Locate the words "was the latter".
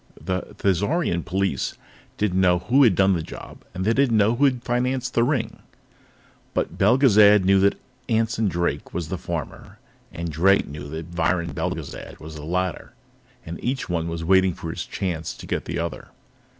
12.19-12.93